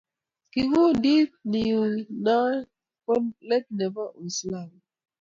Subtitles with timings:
[0.51, 1.91] Kikundiit ne uu
[2.25, 2.53] noe
[3.03, 3.13] ko
[3.47, 4.75] let ne bo uislimu.